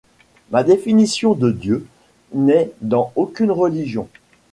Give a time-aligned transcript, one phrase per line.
[0.49, 1.85] Ma définition de Dieu
[2.33, 4.09] n'est dans aucune religion.